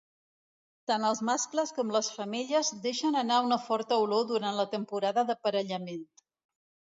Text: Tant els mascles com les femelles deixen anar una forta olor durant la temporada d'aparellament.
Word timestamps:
Tant 0.91 1.03
els 1.09 1.19
mascles 1.27 1.73
com 1.79 1.91
les 1.95 2.09
femelles 2.13 2.71
deixen 2.85 3.19
anar 3.21 3.37
una 3.49 3.59
forta 3.67 4.01
olor 4.07 4.27
durant 4.33 4.59
la 4.63 4.67
temporada 4.73 5.27
d'aparellament. 5.29 6.03